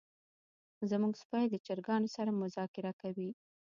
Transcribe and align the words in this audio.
زمونږ 0.89 1.13
سپی 1.21 1.45
د 1.49 1.55
چرګانو 1.65 2.07
سره 2.15 2.31
مذاکره 2.43 2.91
کوي. 3.01 3.29